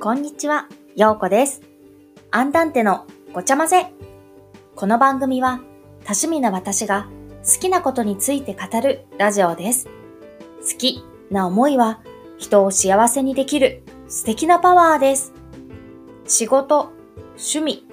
[0.00, 1.60] こんにちは、ようこです。
[2.30, 3.92] アンダンテのごちゃ混ぜ。
[4.76, 5.58] この番組は
[6.04, 7.08] 多趣味な私が
[7.44, 9.88] 好きなことについて語るラジオです。
[10.60, 12.00] 好きな思いは
[12.38, 15.32] 人を幸せにできる素敵なパワーです。
[16.28, 16.92] 仕事、
[17.30, 17.84] 趣味、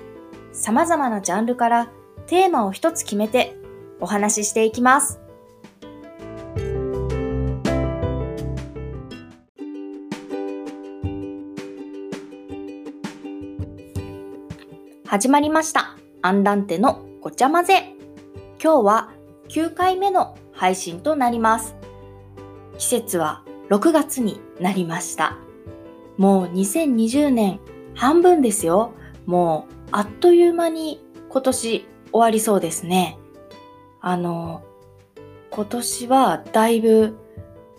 [0.54, 1.90] 様々なジャンルから
[2.28, 3.58] テーマを一つ決めて
[4.00, 5.25] お話ししていきます。
[15.16, 15.96] 始まりました。
[16.24, 17.94] アンダンテのごちゃ混ぜ。
[18.62, 19.14] 今日は
[19.48, 21.78] 9回目の配信となります。
[22.78, 25.38] 季節は6月になりました。
[26.18, 27.62] もう2020年
[27.94, 28.92] 半分ですよ。
[29.26, 33.18] もうあっという間に今年終わりそうですね。
[34.02, 34.66] あの、
[35.50, 37.16] 今年はだいぶ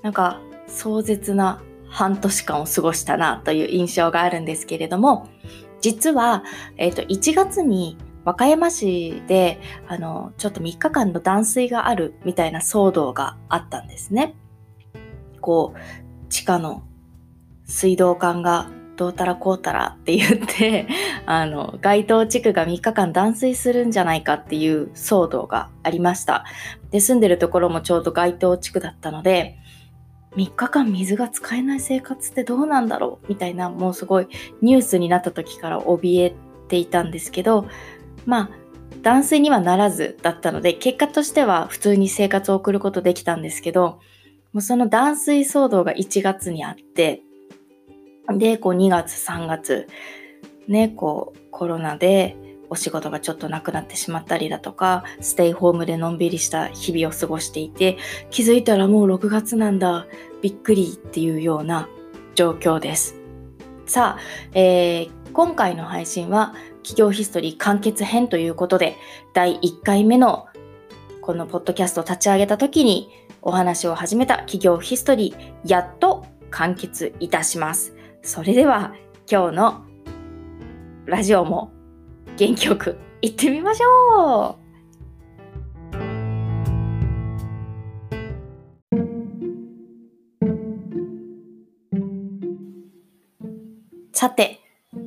[0.01, 5.29] なんか壮絶な半年間を過ごしたなという印象があるんですけれども、
[5.81, 6.45] 実は、
[6.77, 14.35] えっ、と、1月に和歌山市で、あの、ちょっと3日間の断水があるみたいな騒動があったんですね。
[15.41, 16.83] こう、地下の
[17.67, 20.89] 水道管がどうたらこうたらって言って、
[21.27, 26.45] あの、該当地区が3日間断水するんじゃないかっていう騒動がありました。
[26.91, 29.59] で、住んでるところもちょうど該当地区だったので、
[30.37, 34.29] 3日間水が使えない生活ってどうなんだろうみたいな、もうすごい
[34.63, 36.35] ニュースになった時から怯え
[36.69, 37.67] ていたんですけど、
[38.27, 38.51] まあ、
[39.03, 44.01] 断水にはならずだったので、結果としては普通に生活を送ることできたんですけど、
[44.53, 47.23] もうその断水騒動が1月にあって、
[48.29, 49.87] で、こう2月、3月、
[50.67, 52.37] ね、こうコロナで
[52.71, 57.99] お仕事がちょっとなくなってしまったりだとか、ステイホームでのんびりした日々を過ごしていて、
[58.31, 60.07] 気づいたらもう6月なんだ、
[60.43, 61.89] びっくりっていうような
[62.35, 63.17] 状況です。
[63.87, 64.21] さあ、
[64.55, 68.97] えー今回の配信は企業ヒストリー完結編ということで、
[69.35, 70.47] 第1回目の
[71.21, 73.11] このポッドキャストを立ち上げた時に
[73.43, 77.95] お話を始めた企業ヒストリー、やっと完結いたします。
[78.23, 78.95] それでは
[79.31, 79.85] 今日の
[81.05, 81.71] ラジオも
[82.37, 84.67] 元気よく行ってみましょう
[94.13, 94.61] さて、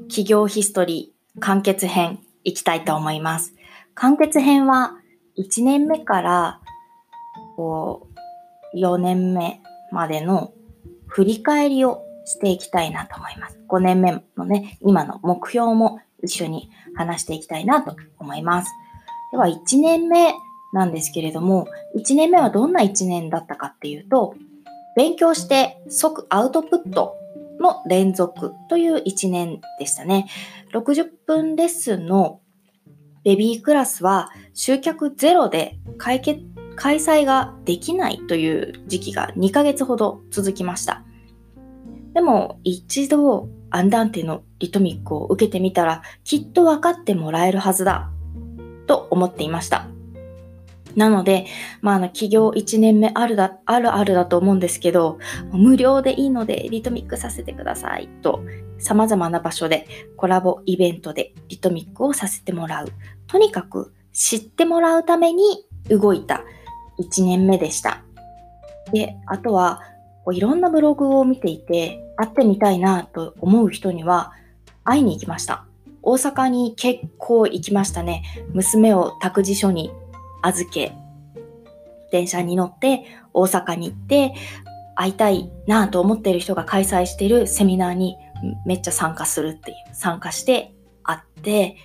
[0.08, 3.54] 企業ヒストリー完結編いきたいと思います。
[3.94, 4.98] 完結編は
[5.38, 6.60] 1年目から
[7.56, 8.08] こ
[8.74, 10.54] う4年目までの
[11.08, 13.60] 振り返りをしていきたいなと思います。
[13.68, 18.72] 5年目のね、今の目標も一緒に話していきたいなと思います。
[19.32, 20.34] では1年目
[20.74, 24.36] なんですけれども、1年目はどんな1年だったかっていうと、
[24.96, 27.16] 勉強して即アウトプット
[27.60, 30.28] の連続という1年でしたね。
[30.74, 32.42] 60分レッスンの
[33.24, 36.42] ベビークラスは集客ゼロで解決
[36.76, 41.04] 開催ができないという時期が2ヶ月ほど続きました。
[42.14, 48.10] でも一度アンダンテのリトミックを受けてみたらきっと分かってもらえるはずだ
[48.88, 49.88] と思っていました。
[50.96, 51.46] なので、
[51.82, 55.20] まあ、あの企業1年目あるだあるあるだと思うんですけど
[55.52, 58.44] 無料でいいのでリトミックさせてくださいと
[58.80, 59.88] 様々な場所で
[60.18, 62.92] コラボイベントでリトミックをさせてもらう
[63.28, 66.44] とにかく知ってもらうために動いた
[67.00, 68.04] 1年目でした
[68.92, 69.82] であとは
[70.30, 74.32] こういろんなブログを見ていて会ってみたいなと思う人には
[74.84, 75.66] 会いに行きました。
[76.04, 78.22] 大阪に結構行きましたね。
[78.54, 79.92] 娘を託児所に
[80.44, 80.94] 預け
[82.12, 84.36] 電車に乗って大阪に行って
[84.96, 88.16] 会いたいなと思っている人が開催しているセミナーに
[88.68, 91.76] めっちゃ参加するっていう参加して会って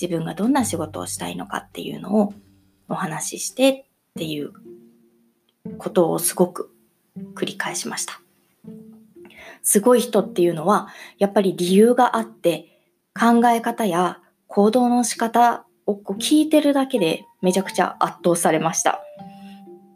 [0.00, 2.32] 自分がどんな仕事をしたいのかっていうのを
[2.88, 4.52] お話ししてっていう
[5.78, 6.70] ことをすごく
[7.34, 8.20] 繰り返しました。
[9.62, 10.88] すごい人っていうのは
[11.18, 12.80] やっぱり理由があって
[13.18, 19.00] 考え方や行動の仕方をこう聞いてるだけでめちゃくちゃ圧倒されました。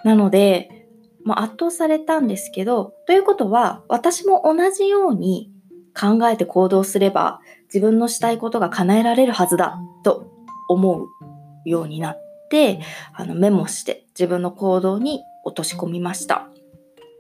[0.05, 0.87] なので、
[1.25, 5.51] まあ、圧倒されたんですけど、ということは私も同じように
[5.99, 7.41] 考えて行動すれば
[7.73, 10.31] 自分のしたいことが叶えられるはずだと
[10.69, 12.81] 思うようになって、
[13.15, 16.49] あのメモして自分の行動に落とし込みました。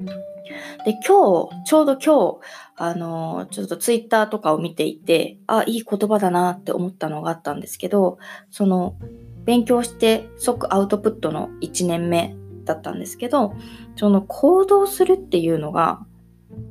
[0.04, 2.38] で、今日、ちょうど今日、
[2.76, 8.18] あの、ちょっとツイッターとかを見ていて、あ、いい言葉だなって思ったのがあったんですけど、
[8.50, 8.96] その、
[9.44, 13.54] 勉強して即アウトプットの1年目だったんですけど、
[13.96, 16.00] その行動するっていうのが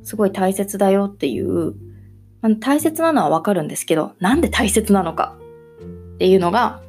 [0.02, 1.74] すごい大切だよっていう
[2.42, 5.36] まあ、大切なのはわかるんですけど、なんで大切なのか
[6.14, 6.82] っていうのが、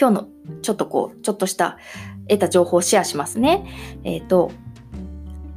[0.00, 0.28] 今日の
[0.62, 1.76] ちょっとこう、ちょっとした
[2.28, 3.66] 得た情報をシェアしますね。
[4.04, 4.52] えっ、ー、と、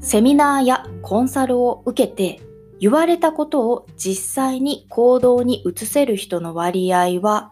[0.02, 2.42] セミナーやコンサルを受けて
[2.80, 7.52] 言われたことを実際に行動に移せる人の割合は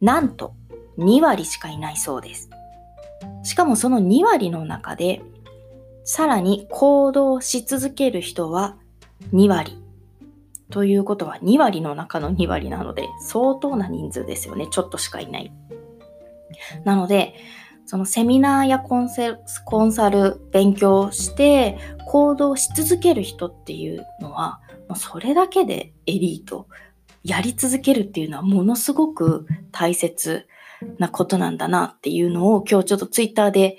[0.00, 0.54] なんと
[0.98, 2.48] 2割しかいないそうです。
[3.42, 5.22] しかもその2割の中で
[6.04, 8.76] さらに行動し続ける人は
[9.32, 9.78] 2割。
[10.70, 14.68] ということは2割の中の2割なので相当な人数ですよね。
[14.70, 15.52] ちょっとしかいない。
[16.84, 17.34] なので、
[17.92, 19.10] そのセミナーやコン
[19.66, 26.68] コンサル勉強して行動し続ける人っていうのはもうそれだけでエリート
[27.22, 30.48] やり続けるっていうのはものすごく大切
[30.96, 33.78] なことなんだなっていうのを今日ちょっとツイッターで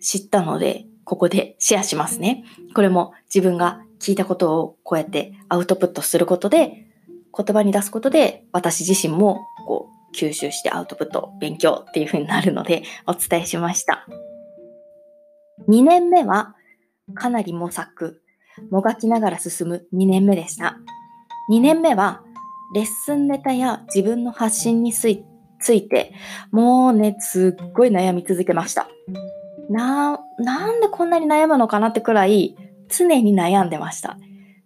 [0.00, 2.44] 知ったのでここでシェアしますね。
[2.72, 6.86] これも自分が聞いたことをこうやってアウトプットすることで
[7.36, 14.06] 言葉に出すことで私自身もこう吸収してアウトプット、勉強っていう風になるので お伝えしました。
[15.68, 16.54] 2年目は
[17.14, 18.22] かなり模索、
[18.70, 20.78] もがきながら進む2年目でした。
[21.50, 22.22] 2年目は
[22.74, 25.24] レッスンネタや自分の発信につい
[25.88, 26.12] て、
[26.50, 28.88] もうね、すっごい悩み続けました。
[29.70, 32.56] な、なんでこんなに悩むのかなってくらい
[32.88, 34.18] 常に悩んでました。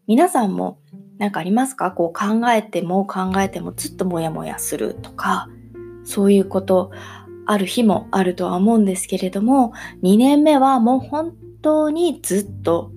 [0.06, 0.78] 皆さんも
[1.22, 1.92] 何かありますか？
[1.92, 5.48] こう考えても考えてもずっとモヤモヤするとか、
[6.02, 6.90] そういうこと
[7.46, 9.72] ある日もあるとは思うんですけれども、
[10.02, 11.32] 2年目はもう本
[11.62, 12.90] 当にずっと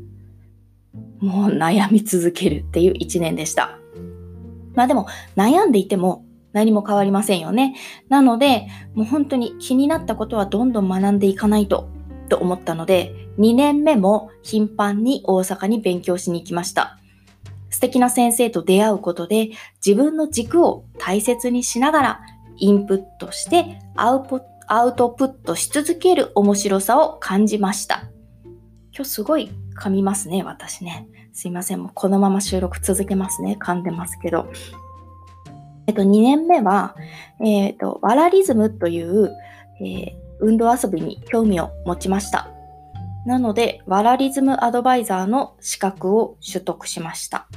[1.20, 3.78] もう悩み続けるっていう1年でした。
[4.74, 5.06] まあでも
[5.36, 7.76] 悩んでいても何も変わりませんよね。
[8.10, 11.90] なので、もう本当に気になったことはどんどん学んでいかないと、
[12.30, 16.98] と思ったので、2年目も頻繁に大阪に勉強しに行きました。
[17.76, 19.50] 素敵な先生と出会うことで
[19.86, 22.22] 自分の軸を大切にしながら
[22.56, 24.26] インプットしてアウ
[24.96, 28.06] トプットし続ける面白さを感じました。
[28.94, 31.06] 今日すごい噛みますね、私ね。
[31.34, 33.58] すいません、もうこのまま収録続けますね。
[33.60, 34.50] 噛んでますけど。
[35.88, 36.96] えっと、2年目は、
[37.44, 39.36] えっと、ワラリズムという、
[39.82, 42.56] えー、運動遊びに興味を持ちました。
[43.26, 47.48] なので、ワラリズムアドバイザーの資格を取得しました。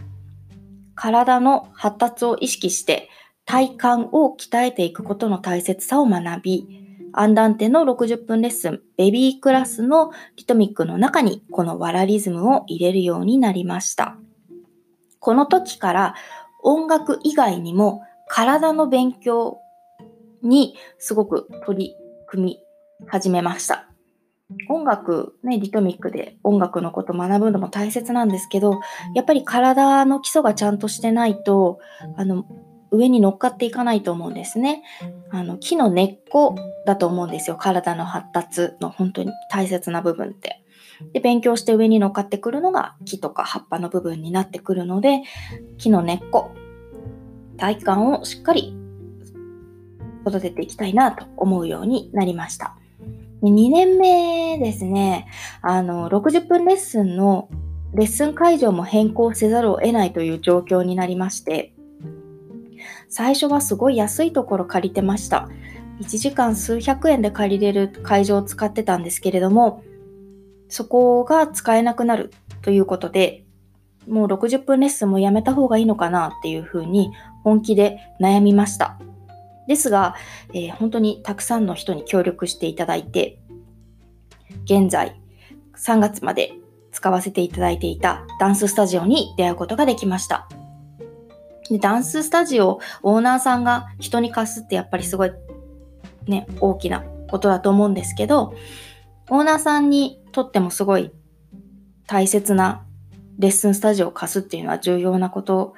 [0.99, 3.09] 体の発達を意識して
[3.45, 6.67] 体幹を鍛えていくことの大切さを学び、
[7.12, 14.19] アンダンテの60分レッスン、ベビークラスのリトミックの中にこのワラリズムを入れるようになりました。
[15.21, 16.15] この時から
[16.62, 19.59] 音楽以外にも体の勉強
[20.43, 21.97] にすごく取り
[22.27, 22.59] 組み
[23.06, 23.88] 始めました。
[24.69, 28.81] 音楽、ね、リトミックで音楽のこと学ぶのも大切なんですけど、
[29.15, 31.81] やっぱり体の基礎がちゃんとしてないと、
[32.17, 32.47] あの、
[32.91, 34.83] 上に乗っかっていかないと思うんですね。
[35.31, 36.56] あの、木の根っこ
[36.87, 37.56] だと思うんですよ。
[37.56, 40.65] 体の発達の本当に大切な部分って。
[41.12, 45.23] で、勉強して上に乗っかってくるのが木とか葉っぱの部分になってくるので、
[45.77, 46.53] 木の根っこ、
[47.59, 48.75] 体幹をしっかり
[50.27, 52.78] 育てていきたいなと思うようになりました。
[53.43, 55.26] 2年目ですね、
[55.62, 57.49] あの、60分レッスンの
[57.94, 61.72] レッスン会場も変更せざるを得ないという状況になりまして、
[63.08, 65.48] 最初はすごい安いところ借りてました。
[66.01, 69.82] 1時間数百円で借りれる会場を使ってたんですけれども、
[70.69, 72.31] そこが使えなくなる
[72.63, 73.44] ということで、
[74.06, 77.13] もう60分レッスンもやめた方がいいのかなっていうふうに
[77.44, 78.98] 本気で悩みました。
[79.69, 80.17] ですが、
[80.55, 83.39] えー、本当にたくさんの人に協力していただいて、
[84.65, 85.20] 現在
[85.77, 86.55] 3月まで
[86.91, 90.48] 使わせていただいていたダンススタジオに出会うことができました。
[91.69, 95.32] でダンススタジオ、オーナーさんが人に貸すってやっぱりすごい
[96.27, 98.55] ね、大きなことだと思うんですけど、
[99.29, 101.13] オーナーさんにとってもすごい
[102.06, 102.87] 大切な
[103.39, 105.75] レッスンスタジオを貸すっていうのは重要なこと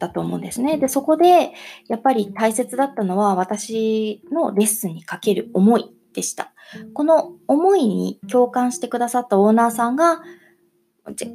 [0.00, 0.78] だと思うんですね。
[0.78, 1.52] で、そこで
[1.86, 6.52] やっぱり大切だったのは私のレッスンにかける思いでした。
[6.94, 10.22] この思いに共感してくださったオーナーさんが、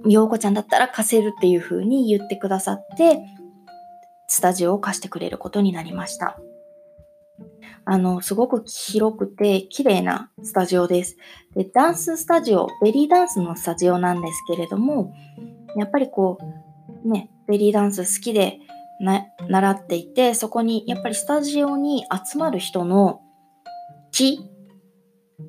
[0.05, 3.19] 陽子ちゃんだったら貸せるっていう風に言ってくださって、
[4.27, 6.37] スタジオを貸してくれることになりました。
[7.87, 11.17] あの、すごく広くて綺麗なスタジオです。
[11.55, 15.13] で、ダンススタジオ、ベリーダンスのスタジオなんですけれども、
[15.75, 16.64] やっぱりこう、
[17.05, 18.59] ね、ベリーダンス好きで
[19.47, 23.21] 習っていて、そこにやっぱりスタジオに集まる人の
[24.11, 24.39] 気、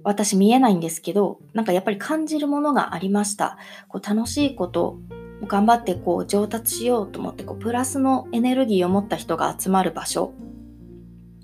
[0.03, 3.57] 私見えないんですけど、なんかやっぱり感じるものがありました。
[3.89, 4.99] こう楽しいこと
[5.45, 10.33] 頑張ってこう上達しようと思ってこうプラスのエネルギーを持った人が集まる場所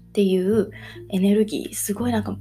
[0.09, 0.71] っていう
[1.11, 2.37] エネルギーすごいなんか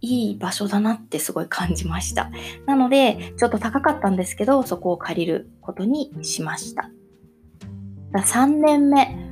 [0.00, 2.30] いい場所だなってすごい感じました。
[2.66, 6.90] なのでちょっと高かったんですけどそこを借りることにしました。
[8.12, 9.28] 3年目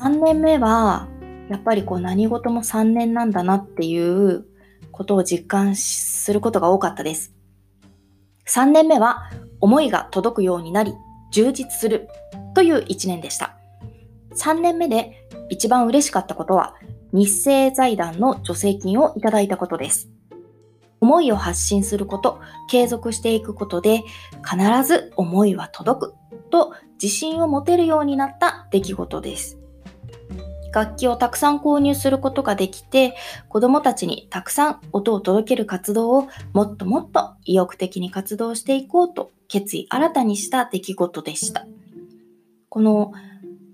[0.00, 1.08] 3年目は
[1.48, 4.44] やっぱりこう何事も3年なんだなっていう
[4.92, 7.34] ことを実感することが多かったです。
[8.46, 10.94] 3年目は思いが届くようになり
[11.30, 12.08] 充実する
[12.54, 13.56] という1年でした。
[14.34, 16.74] 3年目で一番嬉しかったことは
[17.12, 20.10] 日生財団の助成金をいただいたことです。
[21.00, 24.02] 思いを発信すること、継続していくことで
[24.44, 26.14] 必ず思いは届く
[26.50, 29.58] と自信を持てるようになった出来事です。
[30.72, 33.16] 楽器をたくさん購入することができて、
[33.48, 41.66] 子供たちにたくさん音を届ける活動をもっともっと意欲的に活動していこうと決意新たにした出来事でした。
[42.68, 43.12] この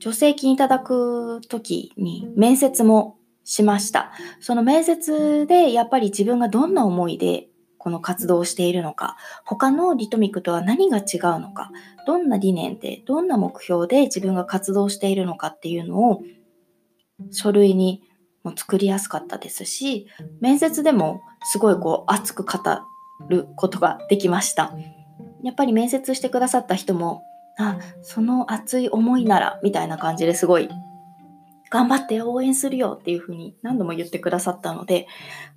[0.01, 4.13] 助成金いただく時に面接もしました。
[4.41, 7.49] その面接でやっぱり自分がどんな思いで
[7.79, 11.05] この活動をしているのか、他のリトミックとは何が違う
[11.39, 11.71] のか、
[12.07, 16.23] どんな理念で、どんな目標で自分が活動しているのかっていうのを
[17.31, 18.03] 書類に
[18.43, 20.07] も作りやすかったですし、
[20.41, 22.59] 面接でもすごいこう熱く語
[23.29, 24.75] ることができました。
[25.43, 27.23] やっぱり面接してくださった人も、
[27.59, 30.71] あ、その熱い思いなら、みたいな感じですごい、
[31.71, 35.07] 頑張って応援するよっていうふうに何度も言ってくださったので、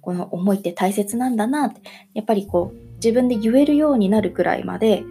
[0.02, 1.82] この思いって大切なんだなって、
[2.14, 5.04] やっぱりこう、自分で言えるようになるくらいまで、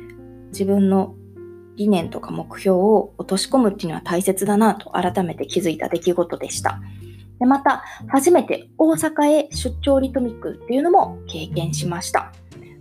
[0.49, 1.15] 自分の
[1.76, 6.81] 理念とか目標を落とし込むっていうのは大切だなと改めて気づいた出来事でした。
[7.38, 12.33] でまた、初めて大阪へ出張リトミックっていうのも経験しました。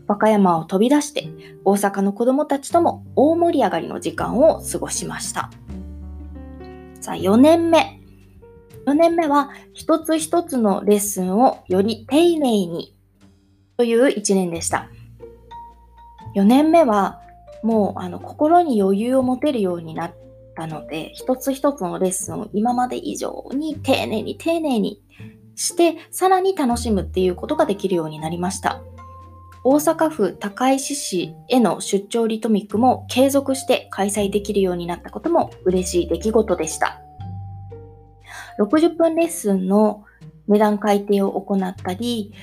[0.07, 1.27] 和歌山を飛び出して
[1.63, 5.49] 大阪の子供たちとも大盛り上がりの時間を過ごしました。
[7.01, 8.04] さあ、4年目。
[8.85, 12.95] 4年目は一つ一つのレッスンをより丁寧に
[13.77, 14.89] という1年でした。
[16.35, 17.21] 4年目は
[17.63, 20.13] もうあの心に余裕を持てるようになっ
[20.55, 25.01] たので、一つ一つのレッスンを今まで以上に丁寧に丁寧に
[25.55, 28.81] して、さらに楽しむっていうことができるようになりました。
[29.63, 37.04] 大阪府高石市への出張リトミックも継続して開催できるようになったことも嬉しい出来事でした。
[38.59, 40.05] 60分レッスンの
[40.47, 42.33] 値段改定を行ったり、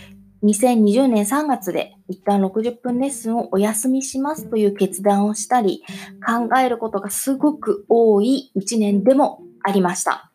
[0.42, 5.85] 2020年3月で一旦60分レッスンをお休みしますという決断をしたり、
[6.25, 10.33] 考えることがすごく多い1年でもありました。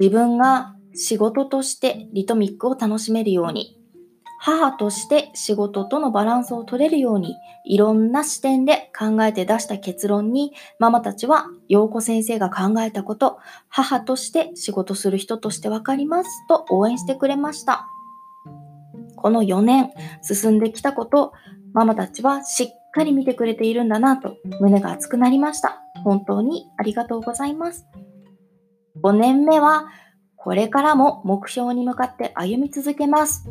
[0.00, 3.77] 自分が仕事としてリトミックを楽しめるように、
[4.40, 17.88] 母として仕事とのバランスを取れるように、いろんな視点で考えて出した結論に、ママたちは、陽子先生が考えたこと、母として仕事する人としてわかりますと応援してくれました。
[19.16, 19.90] この4年
[20.22, 21.32] 進んできたこと、
[21.72, 25.82] ママたちはしっかり見てくれているんだなと胸が熱くなりました。
[26.04, 27.86] 本当にありがとうございます。
[29.02, 29.88] 5年目は
[30.36, 33.48] これからも目標に向かって歩み続けます。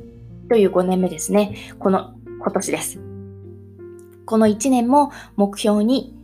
[0.49, 1.55] という5年目ですね。
[1.79, 2.99] この今年です。
[4.25, 6.15] この1年も目標に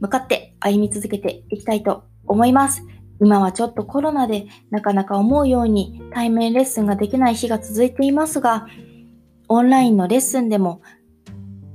[0.00, 2.82] 向かって歩み続けていきたいと思います。
[3.20, 8.66] 今はちょっとコロナでなかなか思うように対面レッスンができない日が続いていますが、
[9.48, 10.80] オンラインのレッスンでも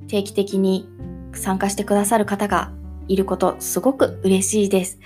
[0.07, 0.89] 定期的に
[1.33, 2.71] 参加してくださる方が
[3.07, 4.99] いることすごく嬉しいです。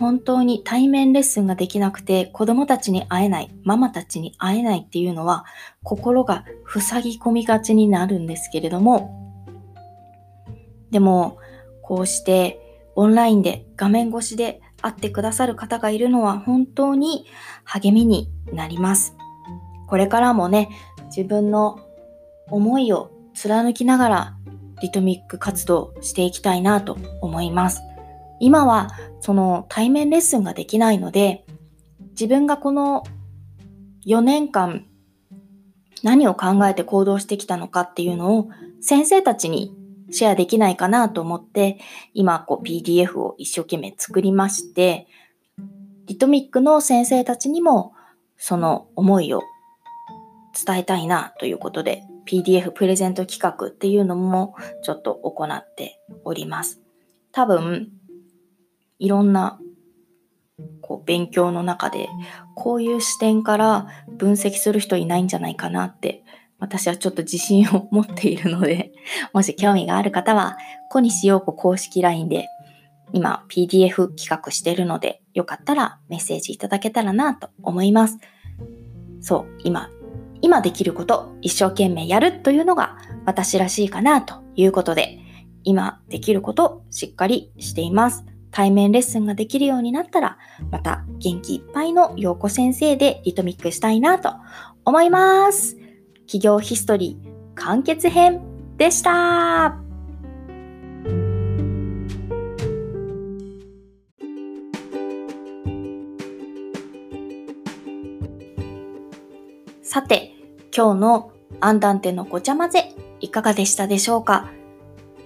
[0.00, 5.44] 本当に対面レッスンができなくて子供たちに会えない、ママたちに会えないっていうのは
[5.82, 9.14] 心が塞ぎ込みがちになるんですけれども、
[10.90, 11.36] でも
[11.82, 12.58] こうして
[12.96, 17.26] オンラインで画面越しで会ってくださる方がいるのは本当に
[17.64, 19.14] 励みになります。
[19.86, 20.70] これからもね、
[21.14, 21.78] 自分の
[22.48, 24.36] 思いを貫きながら
[24.80, 27.82] リトミック活動していきたいなと思います。
[28.40, 28.88] 今は
[29.20, 31.44] その対面レッスンができないので、
[32.10, 33.04] 自分がこの
[34.06, 34.86] 4年間
[36.02, 38.48] 何を考えて行動してきたのかっていうのを
[38.80, 39.76] 先生たちに
[40.10, 41.78] シェアできないかなと思って、
[42.14, 45.06] 今こう PDF を一生懸命作りまして、
[46.06, 47.92] リトミックの先生たちにも
[48.36, 49.42] その思いを
[50.66, 56.80] 伝えたいなということで PDF プレゼント企画っていうのもちょっと行っております。
[57.32, 57.92] 多分、
[59.00, 59.58] いろんな
[60.80, 62.08] こう勉強の中で
[62.54, 66.22] こういう視点から分析する人いないんじゃないかなって
[66.60, 68.92] 私はちょっと自信を持っているので、
[69.32, 70.58] もし興味がある方は、
[70.90, 72.48] 小西陽子公式 LINE で
[73.12, 78.18] 今 PDF 企画してるので、よかったらメッセージいただけたらなと思います。
[79.20, 79.88] そう、今、
[80.42, 85.18] 今できること、一生懸命やるというのが私らしいかなということで、
[85.64, 88.24] 今できることしっかりしています。
[88.50, 90.38] 対面レッスンができるようになったら、
[90.70, 94.32] また元気いっぱいの陽子先生でリトミックしたいなと
[94.84, 95.76] 思います。
[96.26, 98.40] 企業ヒストリー完結編
[98.76, 99.76] でした。
[109.82, 110.34] さて、
[110.74, 114.48] 今日のアンダンテのごちゃ混ぜいかがでしたでしょうか？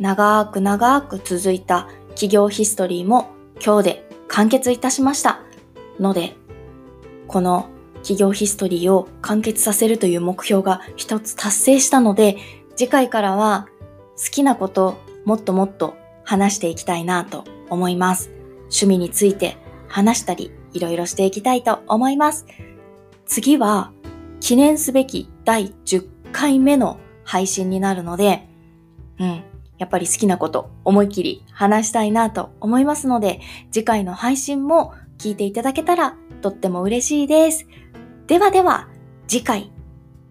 [0.00, 3.30] 長く長く続いた企業ヒストリーも
[3.64, 5.40] 今日で完結いたしました。
[6.00, 6.36] ので、
[7.28, 12.36] この企業ヒストリーを完結させるという目標が一つ達成したので、
[12.76, 13.68] 次回からは
[14.16, 18.30] 好きなこともっともっと話していきたいなと思います。
[18.64, 19.56] 趣味について
[19.88, 22.46] 話したり、いろいろしていきたいと思います。
[23.26, 23.92] 次は
[24.40, 28.46] 記念すべき第10回目の配信になるので、
[29.18, 29.42] うん、
[29.84, 37.66] やっぱり好きなこと思いっきり話したいなと思いますので、次回の配信も聞いていただけたらとっても嬉しいです。
[38.26, 38.88] ではでは、
[39.28, 39.70] 次回、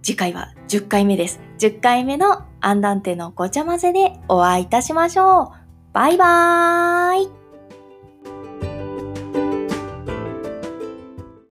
[0.01, 1.39] 次回は10回目です。
[1.59, 5.47] 10回目のアンダンテのごちゃ混ぜでお会いいたしましょう。
[5.93, 7.42] バイバーイ